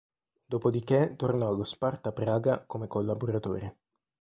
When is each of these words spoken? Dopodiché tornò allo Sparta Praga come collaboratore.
Dopodiché 0.47 1.13
tornò 1.15 1.47
allo 1.49 1.63
Sparta 1.63 2.11
Praga 2.11 2.63
come 2.65 2.87
collaboratore. 2.87 3.77